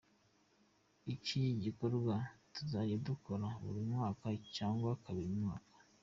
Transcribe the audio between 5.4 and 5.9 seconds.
mwaka”.